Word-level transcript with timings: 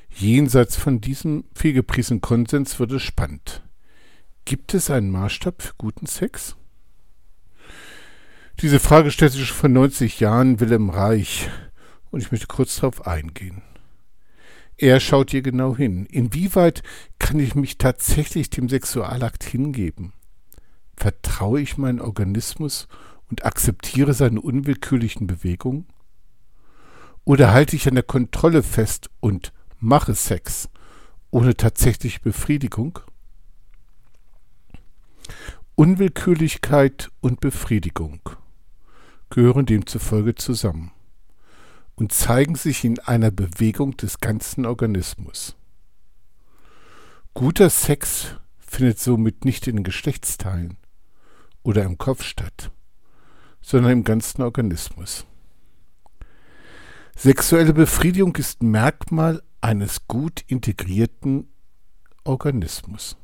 Jenseits 0.09 0.77
von 0.77 1.01
diesem 1.01 1.43
vielgepriesenen 1.53 2.21
Konsens 2.21 2.79
wird 2.79 2.93
es 2.93 3.01
spannend. 3.01 3.61
Gibt 4.45 4.73
es 4.73 4.89
einen 4.89 5.11
Maßstab 5.11 5.61
für 5.61 5.73
guten 5.77 6.05
Sex? 6.05 6.55
Diese 8.61 8.79
Frage 8.79 9.11
stellt 9.11 9.34
sich 9.34 9.45
schon 9.45 9.57
vor 9.57 9.70
90 9.70 10.21
Jahren 10.21 10.61
Wilhelm 10.61 10.89
Reich 10.89 11.49
und 12.11 12.21
ich 12.21 12.31
möchte 12.31 12.48
kurz 12.48 12.77
darauf 12.77 13.05
eingehen. 13.05 13.61
Er 14.81 15.01
schaut 15.01 15.31
hier 15.31 15.41
genau 15.41 15.75
hin. 15.75 16.05
Inwieweit 16.05 16.83
kann 17.20 17.37
ich 17.37 17.53
mich 17.53 17.77
tatsächlich 17.77 18.49
dem 18.49 18.70
Sexualakt 18.70 19.43
hingeben? 19.43 20.13
Vertraue 20.95 21.59
ich 21.59 21.77
meinen 21.77 21.99
Organismus 21.99 22.87
und 23.29 23.43
akzeptiere 23.45 24.13
seine 24.13 24.39
unwillkürlichen 24.39 25.27
Bewegungen? 25.27 25.85
Oder 27.26 27.51
halte 27.51 27.76
ich 27.76 27.89
an 27.89 27.95
der 27.95 28.05
Kontrolle 28.05 28.63
fest 28.63 29.09
und 29.20 29.51
mache 29.79 30.15
Sex 30.15 30.70
ohne 31.29 31.55
tatsächliche 31.55 32.21
Befriedigung? 32.21 32.99
Unwillkürlichkeit 35.76 37.11
und 37.20 37.41
Befriedigung 37.41 38.21
gehören 39.29 39.65
demzufolge 39.65 40.35
zusammen 40.35 40.93
und 41.99 42.13
zeigen 42.13 42.55
sich 42.55 42.85
in 42.85 42.97
einer 42.99 43.29
Bewegung 43.29 43.97
des 43.97 44.19
ganzen 44.19 44.65
Organismus. 44.65 45.57
Guter 47.33 47.69
Sex 47.69 48.35
findet 48.57 48.99
somit 48.99 49.43
nicht 49.43 49.67
in 49.67 49.77
den 49.77 49.83
Geschlechtsteilen 49.83 50.77
oder 51.61 51.83
im 51.83 51.97
Kopf 51.97 52.23
statt, 52.23 52.71
sondern 53.61 53.91
im 53.91 54.03
ganzen 54.05 54.41
Organismus. 54.43 55.25
Sexuelle 57.17 57.73
Befriedigung 57.73 58.33
ist 58.37 58.63
Merkmal 58.63 59.43
eines 59.59 60.07
gut 60.07 60.41
integrierten 60.47 61.49
Organismus. 62.23 63.17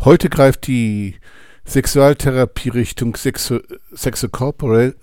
Heute 0.00 0.28
greift 0.30 0.66
die 0.66 1.16
Sexualtherapie-Richtung 1.64 3.14
Sexo, 3.14 3.60
Sexo 3.92 4.28
Corporal 4.28 4.96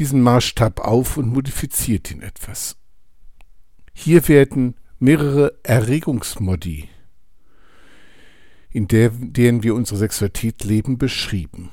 diesen 0.00 0.22
Maßstab 0.22 0.80
auf 0.80 1.18
und 1.18 1.28
modifiziert 1.28 2.10
ihn 2.10 2.22
etwas. 2.22 2.76
Hier 3.92 4.26
werden 4.28 4.74
mehrere 4.98 5.58
Erregungsmodi, 5.62 6.88
in 8.70 8.88
der, 8.88 9.10
denen 9.10 9.62
wir 9.62 9.74
unsere 9.74 9.98
Sexualität 9.98 10.64
leben, 10.64 10.96
beschrieben. 10.96 11.68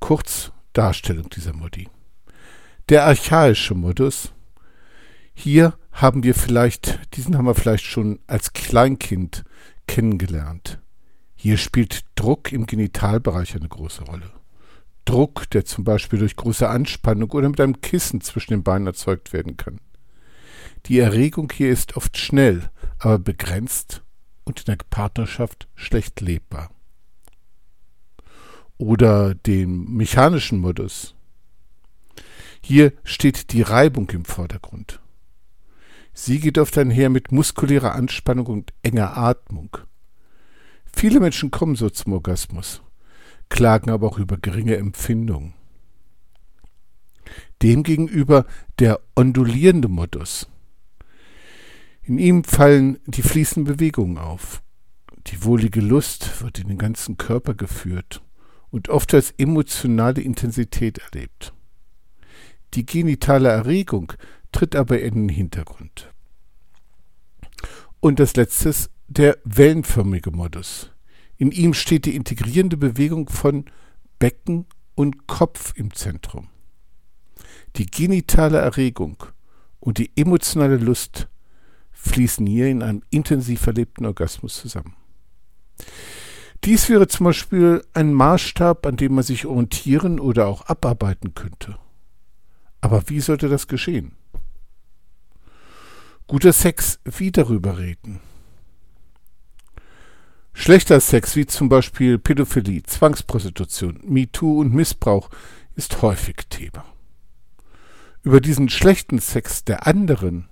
Kurz 0.00 0.52
Darstellung 0.74 1.30
dieser 1.30 1.54
Modi. 1.54 1.88
Der 2.90 3.06
archaische 3.06 3.74
Modus. 3.74 4.32
Hier 5.32 5.78
haben 5.92 6.22
wir 6.22 6.34
vielleicht, 6.34 7.16
diesen 7.16 7.38
haben 7.38 7.46
wir 7.46 7.54
vielleicht 7.54 7.84
schon 7.84 8.18
als 8.26 8.52
Kleinkind 8.52 9.44
kennengelernt. 9.86 10.78
Hier 11.36 11.56
spielt 11.56 12.04
Druck 12.16 12.52
im 12.52 12.66
Genitalbereich 12.66 13.54
eine 13.56 13.68
große 13.68 14.04
Rolle. 14.04 14.39
Druck, 15.10 15.50
der 15.50 15.64
zum 15.64 15.82
Beispiel 15.82 16.20
durch 16.20 16.36
große 16.36 16.68
Anspannung 16.68 17.32
oder 17.32 17.48
mit 17.48 17.60
einem 17.60 17.80
Kissen 17.80 18.20
zwischen 18.20 18.52
den 18.52 18.62
Beinen 18.62 18.86
erzeugt 18.86 19.32
werden 19.32 19.56
kann. 19.56 19.80
Die 20.86 21.00
Erregung 21.00 21.52
hier 21.52 21.72
ist 21.72 21.96
oft 21.96 22.16
schnell, 22.16 22.70
aber 23.00 23.18
begrenzt 23.18 24.04
und 24.44 24.60
in 24.60 24.66
der 24.66 24.76
Partnerschaft 24.88 25.66
schlecht 25.74 26.20
lebbar. 26.20 26.70
Oder 28.78 29.34
den 29.34 29.92
mechanischen 29.92 30.60
Modus. 30.60 31.16
Hier 32.62 32.92
steht 33.02 33.52
die 33.52 33.62
Reibung 33.62 34.08
im 34.10 34.24
Vordergrund. 34.24 35.00
Sie 36.14 36.38
geht 36.38 36.56
oft 36.56 36.78
einher 36.78 37.10
mit 37.10 37.32
muskulärer 37.32 37.96
Anspannung 37.96 38.46
und 38.46 38.72
enger 38.82 39.16
Atmung. 39.16 39.76
Viele 40.84 41.18
Menschen 41.18 41.50
kommen 41.50 41.74
so 41.74 41.90
zum 41.90 42.12
Orgasmus 42.12 42.80
klagen 43.50 43.90
aber 43.90 44.06
auch 44.06 44.18
über 44.18 44.38
geringe 44.38 44.76
Empfindung. 44.76 45.52
Demgegenüber 47.62 48.46
der 48.78 49.00
ondulierende 49.14 49.88
Modus. 49.88 50.48
In 52.02 52.18
ihm 52.18 52.44
fallen 52.44 52.98
die 53.06 53.22
fließenden 53.22 53.74
Bewegungen 53.74 54.16
auf. 54.16 54.62
Die 55.26 55.44
wohlige 55.44 55.80
Lust 55.80 56.42
wird 56.42 56.58
in 56.58 56.68
den 56.68 56.78
ganzen 56.78 57.18
Körper 57.18 57.54
geführt 57.54 58.22
und 58.70 58.88
oft 58.88 59.12
als 59.12 59.32
emotionale 59.32 60.22
Intensität 60.22 60.98
erlebt. 60.98 61.52
Die 62.74 62.86
genitale 62.86 63.48
Erregung 63.48 64.12
tritt 64.52 64.74
aber 64.74 65.00
in 65.00 65.14
den 65.14 65.28
Hintergrund. 65.28 66.12
Und 68.00 68.18
das 68.18 68.36
letzte 68.36 68.70
ist 68.70 68.90
der 69.08 69.36
wellenförmige 69.44 70.30
Modus. 70.30 70.90
In 71.40 71.52
ihm 71.52 71.72
steht 71.72 72.04
die 72.04 72.16
integrierende 72.16 72.76
Bewegung 72.76 73.30
von 73.30 73.64
Becken 74.18 74.66
und 74.94 75.26
Kopf 75.26 75.72
im 75.74 75.94
Zentrum. 75.94 76.48
Die 77.76 77.86
genitale 77.86 78.58
Erregung 78.58 79.24
und 79.78 79.96
die 79.96 80.10
emotionale 80.16 80.76
Lust 80.76 81.28
fließen 81.92 82.46
hier 82.46 82.66
in 82.68 82.82
einem 82.82 83.02
intensiv 83.08 83.66
erlebten 83.66 84.04
Orgasmus 84.04 84.60
zusammen. 84.60 84.94
Dies 86.64 86.90
wäre 86.90 87.08
zum 87.08 87.24
Beispiel 87.24 87.86
ein 87.94 88.12
Maßstab, 88.12 88.84
an 88.84 88.98
dem 88.98 89.14
man 89.14 89.24
sich 89.24 89.46
orientieren 89.46 90.20
oder 90.20 90.46
auch 90.46 90.66
abarbeiten 90.66 91.32
könnte. 91.32 91.78
Aber 92.82 93.08
wie 93.08 93.20
sollte 93.20 93.48
das 93.48 93.66
geschehen? 93.66 94.12
Guter 96.26 96.52
Sex, 96.52 97.00
wie 97.04 97.32
darüber 97.32 97.78
reden? 97.78 98.20
Schlechter 100.60 101.00
Sex, 101.00 101.36
wie 101.36 101.46
zum 101.46 101.70
Beispiel 101.70 102.18
Pädophilie, 102.18 102.82
Zwangsprostitution, 102.82 103.98
MeToo 104.04 104.60
und 104.60 104.74
Missbrauch, 104.74 105.30
ist 105.74 106.02
häufig 106.02 106.36
Thema. 106.50 106.84
Über 108.22 108.42
diesen 108.42 108.68
schlechten 108.68 109.20
Sex 109.20 109.64
der 109.64 109.86
anderen 109.86 110.50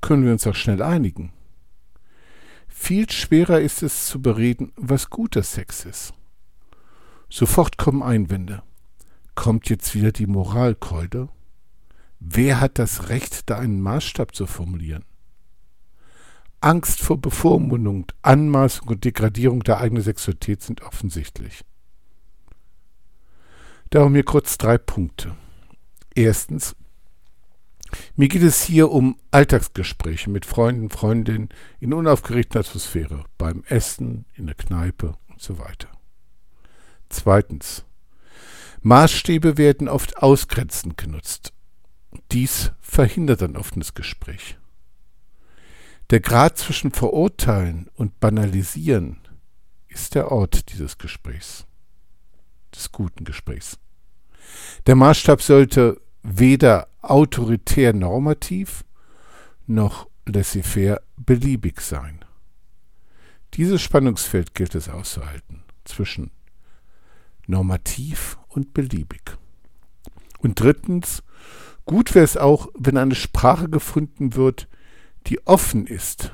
können 0.00 0.24
wir 0.24 0.32
uns 0.32 0.46
auch 0.46 0.54
schnell 0.54 0.80
einigen. 0.80 1.34
Viel 2.68 3.10
schwerer 3.10 3.60
ist 3.60 3.82
es 3.82 4.06
zu 4.06 4.22
bereden, 4.22 4.72
was 4.76 5.10
guter 5.10 5.42
Sex 5.42 5.84
ist. 5.84 6.14
Sofort 7.28 7.76
kommen 7.76 8.02
Einwände. 8.02 8.62
Kommt 9.34 9.68
jetzt 9.68 9.94
wieder 9.94 10.12
die 10.12 10.26
Moralkeule? 10.26 11.28
Wer 12.18 12.62
hat 12.62 12.78
das 12.78 13.10
Recht, 13.10 13.50
da 13.50 13.58
einen 13.58 13.82
Maßstab 13.82 14.34
zu 14.34 14.46
formulieren? 14.46 15.04
Angst 16.64 17.00
vor 17.00 17.20
Bevormundung, 17.20 18.06
Anmaßung 18.22 18.88
und 18.88 19.04
Degradierung 19.04 19.62
der 19.62 19.78
eigenen 19.78 20.02
Sexualität 20.02 20.62
sind 20.62 20.82
offensichtlich. 20.82 21.62
Darum 23.90 24.14
hier 24.14 24.24
kurz 24.24 24.56
drei 24.56 24.78
Punkte. 24.78 25.36
Erstens, 26.14 26.74
mir 28.16 28.28
geht 28.28 28.42
es 28.42 28.62
hier 28.62 28.90
um 28.90 29.18
Alltagsgespräche 29.30 30.30
mit 30.30 30.46
Freunden, 30.46 30.88
Freundinnen 30.88 31.50
in 31.80 31.92
unaufgeregter 31.92 32.60
Atmosphäre, 32.60 33.24
beim 33.36 33.62
Essen, 33.68 34.24
in 34.32 34.46
der 34.46 34.56
Kneipe 34.56 35.16
und 35.28 35.42
so 35.42 35.58
weiter. 35.58 35.88
Zweitens, 37.10 37.84
Maßstäbe 38.80 39.58
werden 39.58 39.88
oft 39.88 40.16
ausgrenzend 40.16 40.96
genutzt. 40.96 41.52
Dies 42.32 42.72
verhindert 42.80 43.42
ein 43.42 43.56
offenes 43.56 43.92
Gespräch. 43.92 44.56
Der 46.10 46.20
Grad 46.20 46.58
zwischen 46.58 46.92
Verurteilen 46.92 47.88
und 47.94 48.20
Banalisieren 48.20 49.20
ist 49.88 50.14
der 50.14 50.30
Ort 50.30 50.72
dieses 50.72 50.98
Gesprächs, 50.98 51.66
des 52.74 52.92
guten 52.92 53.24
Gesprächs. 53.24 53.78
Der 54.86 54.96
Maßstab 54.96 55.40
sollte 55.40 56.00
weder 56.22 56.88
autoritär 57.00 57.92
normativ 57.92 58.84
noch 59.66 60.08
laissez-faire 60.26 61.00
beliebig 61.16 61.80
sein. 61.80 62.24
Dieses 63.54 63.80
Spannungsfeld 63.82 64.54
gilt 64.54 64.74
es 64.74 64.88
auszuhalten 64.88 65.62
zwischen 65.84 66.30
normativ 67.46 68.38
und 68.48 68.74
beliebig. 68.74 69.36
Und 70.38 70.60
drittens, 70.60 71.22
gut 71.84 72.14
wäre 72.14 72.24
es 72.24 72.36
auch, 72.36 72.68
wenn 72.76 72.96
eine 72.96 73.14
Sprache 73.14 73.68
gefunden 73.68 74.34
wird, 74.34 74.68
die 75.26 75.46
offen 75.46 75.86
ist, 75.86 76.32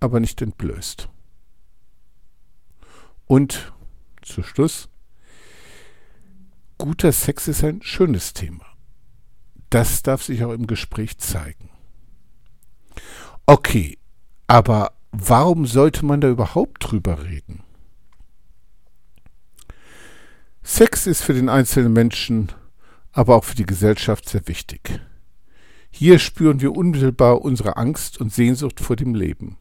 aber 0.00 0.20
nicht 0.20 0.42
entblößt. 0.42 1.08
Und 3.26 3.72
zu 4.22 4.42
Schluss, 4.42 4.88
guter 6.78 7.12
Sex 7.12 7.48
ist 7.48 7.62
ein 7.64 7.82
schönes 7.82 8.32
Thema. 8.32 8.66
Das 9.70 10.02
darf 10.02 10.22
sich 10.22 10.44
auch 10.44 10.52
im 10.52 10.66
Gespräch 10.66 11.18
zeigen. 11.18 11.70
Okay, 13.46 13.98
aber 14.46 14.92
warum 15.12 15.66
sollte 15.66 16.04
man 16.04 16.20
da 16.20 16.28
überhaupt 16.28 16.90
drüber 16.90 17.24
reden? 17.24 17.62
Sex 20.62 21.06
ist 21.06 21.22
für 21.22 21.34
den 21.34 21.48
einzelnen 21.48 21.92
Menschen, 21.92 22.52
aber 23.12 23.36
auch 23.36 23.44
für 23.44 23.56
die 23.56 23.66
Gesellschaft 23.66 24.28
sehr 24.28 24.46
wichtig. 24.46 25.00
Hier 25.94 26.18
spüren 26.18 26.60
wir 26.60 26.72
unmittelbar 26.72 27.42
unsere 27.42 27.76
Angst 27.76 28.18
und 28.18 28.32
Sehnsucht 28.32 28.80
vor 28.80 28.96
dem 28.96 29.14
Leben. 29.14 29.58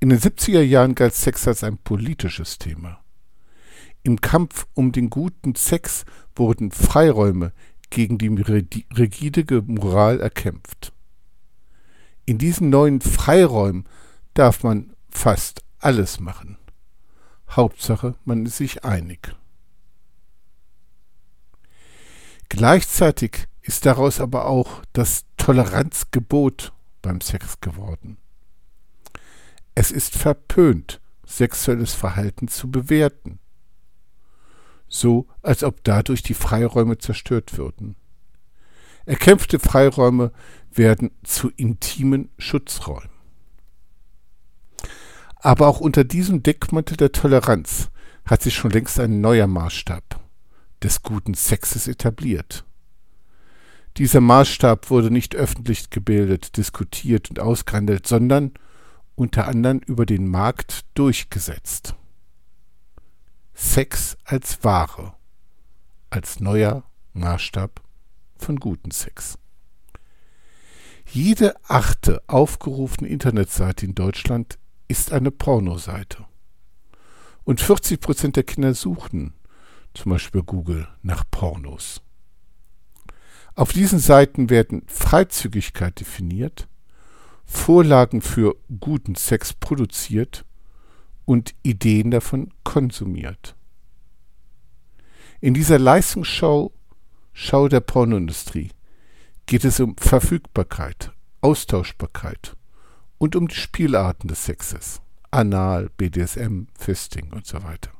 In 0.00 0.10
den 0.10 0.18
70er 0.18 0.60
Jahren 0.60 0.94
galt 0.94 1.14
Sex 1.14 1.48
als 1.48 1.64
ein 1.64 1.78
politisches 1.78 2.58
Thema. 2.58 3.00
Im 4.02 4.20
Kampf 4.20 4.66
um 4.74 4.92
den 4.92 5.08
guten 5.08 5.54
Sex 5.54 6.04
wurden 6.34 6.70
Freiräume 6.70 7.52
gegen 7.88 8.18
die 8.18 8.28
rigide 8.28 9.62
Moral 9.62 10.20
erkämpft. 10.20 10.92
In 12.26 12.38
diesen 12.38 12.68
neuen 12.68 13.00
Freiräumen 13.00 13.84
darf 14.34 14.64
man 14.64 14.92
fast 15.08 15.64
alles 15.78 16.20
machen. 16.20 16.58
Hauptsache, 17.48 18.16
man 18.24 18.44
ist 18.44 18.56
sich 18.56 18.84
einig. 18.84 19.34
Gleichzeitig 22.48 23.46
ist 23.66 23.84
daraus 23.84 24.20
aber 24.20 24.46
auch 24.46 24.82
das 24.92 25.24
Toleranzgebot 25.36 26.72
beim 27.02 27.20
Sex 27.20 27.60
geworden. 27.60 28.16
Es 29.74 29.90
ist 29.90 30.16
verpönt, 30.16 31.00
sexuelles 31.26 31.92
Verhalten 31.92 32.48
zu 32.48 32.70
bewerten, 32.70 33.40
so 34.88 35.26
als 35.42 35.64
ob 35.64 35.82
dadurch 35.82 36.22
die 36.22 36.34
Freiräume 36.34 36.98
zerstört 36.98 37.58
würden. 37.58 37.96
Erkämpfte 39.04 39.58
Freiräume 39.58 40.32
werden 40.72 41.10
zu 41.24 41.50
intimen 41.50 42.30
Schutzräumen. 42.38 43.10
Aber 45.36 45.66
auch 45.68 45.80
unter 45.80 46.04
diesem 46.04 46.42
Deckmantel 46.42 46.96
der 46.96 47.12
Toleranz 47.12 47.90
hat 48.24 48.42
sich 48.42 48.54
schon 48.54 48.70
längst 48.70 48.98
ein 48.98 49.20
neuer 49.20 49.46
Maßstab 49.46 50.20
des 50.82 51.02
guten 51.02 51.34
Sexes 51.34 51.88
etabliert. 51.88 52.65
Dieser 53.98 54.20
Maßstab 54.20 54.90
wurde 54.90 55.10
nicht 55.10 55.34
öffentlich 55.34 55.88
gebildet, 55.88 56.58
diskutiert 56.58 57.30
und 57.30 57.40
ausgehandelt, 57.40 58.06
sondern 58.06 58.52
unter 59.14 59.48
anderem 59.48 59.78
über 59.78 60.04
den 60.04 60.28
Markt 60.28 60.84
durchgesetzt. 60.92 61.94
Sex 63.54 64.18
als 64.24 64.62
Ware, 64.62 65.14
als 66.10 66.40
neuer 66.40 66.84
Maßstab 67.14 67.80
von 68.36 68.56
guten 68.60 68.90
Sex. 68.90 69.38
Jede 71.10 71.54
achte 71.66 72.22
aufgerufene 72.26 73.08
Internetseite 73.08 73.86
in 73.86 73.94
Deutschland 73.94 74.58
ist 74.88 75.12
eine 75.12 75.30
Pornoseite. 75.30 76.26
Und 77.44 77.62
40 77.62 78.00
Prozent 78.00 78.36
der 78.36 78.42
Kinder 78.42 78.74
suchen 78.74 79.32
zum 79.94 80.12
Beispiel 80.12 80.42
Google, 80.42 80.86
nach 81.02 81.24
Pornos. 81.30 82.02
Auf 83.56 83.72
diesen 83.72 83.98
Seiten 83.98 84.50
werden 84.50 84.82
Freizügigkeit 84.86 85.98
definiert, 85.98 86.68
Vorlagen 87.46 88.20
für 88.20 88.56
guten 88.80 89.14
Sex 89.14 89.52
produziert 89.52 90.44
und 91.24 91.54
Ideen 91.62 92.10
davon 92.10 92.52
konsumiert. 92.64 93.56
In 95.40 95.54
dieser 95.54 95.78
Leistungsschau 95.78 96.72
Schau 97.38 97.68
der 97.68 97.80
Pornoindustrie 97.80 98.70
geht 99.44 99.66
es 99.66 99.78
um 99.78 99.94
Verfügbarkeit, 99.98 101.12
Austauschbarkeit 101.42 102.56
und 103.18 103.36
um 103.36 103.46
die 103.46 103.54
Spielarten 103.54 104.26
des 104.26 104.46
Sexes. 104.46 105.02
Anal, 105.30 105.90
BDSM, 105.98 106.68
Fisting 106.78 107.34
und 107.34 107.46
so 107.46 107.62
weiter. 107.62 107.95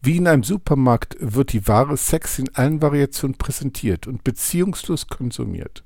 Wie 0.00 0.16
in 0.16 0.28
einem 0.28 0.44
Supermarkt 0.44 1.16
wird 1.18 1.52
die 1.52 1.66
Ware 1.66 1.96
Sex 1.96 2.38
in 2.38 2.54
allen 2.54 2.80
Variationen 2.80 3.36
präsentiert 3.36 4.06
und 4.06 4.22
beziehungslos 4.22 5.08
konsumiert. 5.08 5.84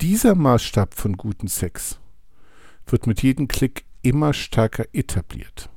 Dieser 0.00 0.34
Maßstab 0.34 0.94
von 0.94 1.16
guten 1.16 1.48
Sex 1.48 1.98
wird 2.86 3.06
mit 3.06 3.22
jedem 3.22 3.46
Klick 3.46 3.84
immer 4.02 4.32
stärker 4.32 4.86
etabliert. 4.92 5.68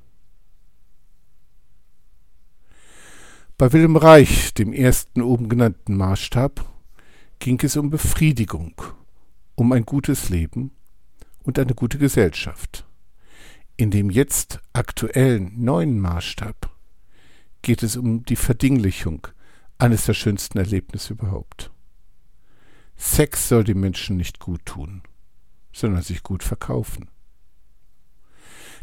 Bei 3.57 3.73
Wilhelm 3.73 3.97
Reich, 3.97 4.53
dem 4.53 4.71
ersten 4.71 5.21
oben 5.21 5.50
genannten 5.50 5.97
Maßstab, 5.97 6.63
ging 7.39 7.59
es 7.63 7.75
um 7.75 7.89
Befriedigung, 7.89 8.73
um 9.56 9.71
ein 9.71 9.85
gutes 9.85 10.30
Leben 10.30 10.71
und 11.44 11.59
eine 11.59 11.73
gute 11.73 11.97
Gesellschaft. 11.97 12.85
In 13.75 13.91
dem 13.91 14.09
jetzt 14.09 14.59
aktuellen 14.73 15.63
neuen 15.63 16.00
Maßstab 16.00 16.76
geht 17.62 17.83
es 17.83 17.98
um 17.98 18.24
die 18.24 18.36
Verdinglichung 18.36 19.27
eines 19.77 20.06
der 20.06 20.13
schönsten 20.13 20.57
Erlebnisse 20.57 21.13
überhaupt. 21.13 21.71
Sex 22.95 23.48
soll 23.50 23.63
den 23.63 23.80
Menschen 23.80 24.18
nicht 24.18 24.39
gut 24.39 24.65
tun, 24.65 25.04
sondern 25.71 26.01
sich 26.01 26.24
gut 26.24 26.44
verkaufen. 26.44 27.09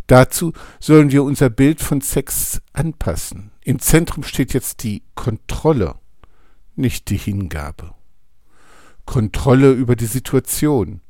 Dazu 0.07 0.53
sollen 0.81 1.11
wir 1.11 1.25
unser 1.25 1.51
Bild 1.51 1.81
von 1.81 2.01
Sex 2.01 2.61
anpassen. 2.73 3.51
Im 3.63 3.79
Zentrum 3.79 4.23
steht 4.23 4.53
jetzt 4.53 4.83
die 4.83 5.03
Kontrolle, 5.15 5.97
nicht 6.77 7.09
die 7.09 7.17
Hingabe. 7.17 7.95
Kontrolle 9.07 9.73
über 9.73 9.97
die 9.97 10.07
Situation, 10.07 11.01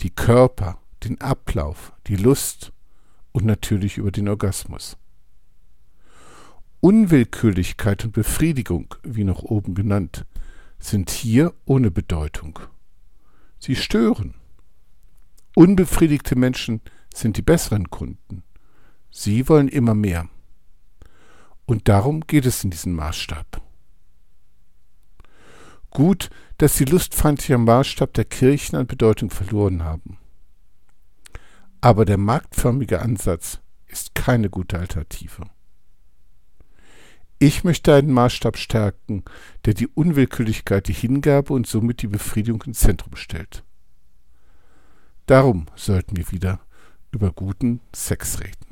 die 0.00 0.10
Körper, 0.10 0.78
den 1.04 1.20
Ablauf, 1.20 1.92
die 2.06 2.16
Lust 2.16 2.72
und 3.32 3.44
natürlich 3.44 3.98
über 3.98 4.10
den 4.10 4.28
Orgasmus. 4.28 4.96
Unwillkürlichkeit 6.80 8.06
und 8.06 8.12
Befriedigung, 8.12 8.94
wie 9.02 9.24
noch 9.24 9.42
oben 9.42 9.74
genannt, 9.74 10.24
sind 10.78 11.10
hier 11.10 11.52
ohne 11.66 11.90
Bedeutung. 11.90 12.58
Sie 13.58 13.76
stören. 13.76 14.34
Unbefriedigte 15.54 16.36
Menschen 16.36 16.80
sind 17.14 17.36
die 17.36 17.42
besseren 17.42 17.90
Kunden. 17.90 18.44
Sie 19.10 19.46
wollen 19.48 19.68
immer 19.68 19.94
mehr. 19.94 20.28
Und 21.66 21.88
darum 21.88 22.22
geht 22.22 22.46
es 22.46 22.64
in 22.64 22.70
diesem 22.70 22.94
Maßstab. 22.94 23.60
Gut, 25.90 26.30
dass 26.58 26.76
die 26.76 26.84
lustfeindliche 26.84 27.58
Maßstab 27.58 28.14
der 28.14 28.24
Kirchen 28.24 28.76
an 28.76 28.86
Bedeutung 28.86 29.28
verloren 29.28 29.82
haben. 29.82 30.16
Aber 31.82 32.06
der 32.06 32.18
marktförmige 32.18 33.02
Ansatz 33.02 33.60
ist 33.86 34.14
keine 34.14 34.48
gute 34.48 34.78
Alternative. 34.78 35.42
Ich 37.42 37.64
möchte 37.64 37.94
einen 37.94 38.12
Maßstab 38.12 38.58
stärken, 38.58 39.24
der 39.64 39.72
die 39.72 39.88
Unwillkürlichkeit, 39.88 40.88
die 40.88 40.92
Hingabe 40.92 41.54
und 41.54 41.66
somit 41.66 42.02
die 42.02 42.06
Befriedigung 42.06 42.62
ins 42.64 42.80
Zentrum 42.80 43.16
stellt. 43.16 43.64
Darum 45.24 45.64
sollten 45.74 46.18
wir 46.18 46.30
wieder 46.32 46.60
über 47.10 47.32
guten 47.32 47.80
Sex 47.94 48.40
reden. 48.40 48.69